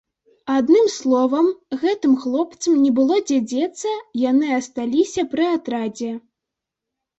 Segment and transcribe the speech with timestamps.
[0.53, 1.49] Адным словам,
[1.83, 3.93] гэтым хлопцам не было дзе дзецца,
[4.25, 6.11] яны асталіся пры атрадзе.